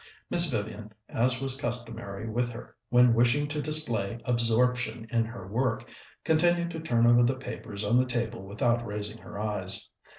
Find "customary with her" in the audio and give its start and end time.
1.61-2.75